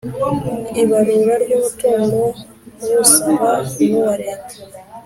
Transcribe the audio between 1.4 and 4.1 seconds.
ry umutungo w usaba n